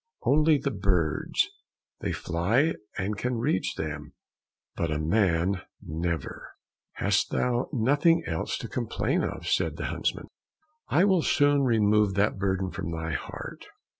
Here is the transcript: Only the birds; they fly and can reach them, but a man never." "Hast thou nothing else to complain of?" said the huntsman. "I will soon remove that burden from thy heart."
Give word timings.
Only 0.23 0.57
the 0.57 0.71
birds; 0.71 1.47
they 1.99 2.11
fly 2.11 2.73
and 2.97 3.15
can 3.15 3.37
reach 3.37 3.75
them, 3.75 4.13
but 4.75 4.89
a 4.89 4.97
man 4.97 5.61
never." 5.79 6.53
"Hast 6.93 7.29
thou 7.29 7.69
nothing 7.71 8.23
else 8.25 8.57
to 8.57 8.67
complain 8.67 9.23
of?" 9.23 9.45
said 9.47 9.77
the 9.77 9.85
huntsman. 9.93 10.25
"I 10.87 11.05
will 11.05 11.21
soon 11.21 11.61
remove 11.65 12.15
that 12.15 12.39
burden 12.39 12.71
from 12.71 12.89
thy 12.91 13.11
heart." 13.11 13.67